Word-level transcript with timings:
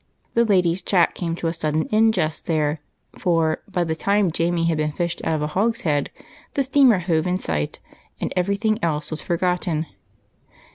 The 0.33 0.45
ladies' 0.45 0.81
chat 0.81 1.13
came 1.13 1.35
to 1.35 1.45
a 1.47 1.53
sudden 1.53 1.87
end 1.91 2.15
just 2.15 2.47
there, 2.47 2.81
for 3.19 3.61
by 3.71 3.83
the 3.83 3.93
time 3.93 4.31
Jamie 4.31 4.63
had 4.63 4.79
been 4.79 4.91
fished 4.91 5.21
out 5.23 5.35
of 5.35 5.41
a 5.43 5.53
hogshead, 5.53 6.09
the 6.55 6.63
steamer 6.63 6.97
hove 6.97 7.27
in 7.27 7.37
sight 7.37 7.79
and 8.19 8.33
everything 8.35 8.79
else 8.81 9.11
was 9.11 9.21
forgotten. 9.21 9.85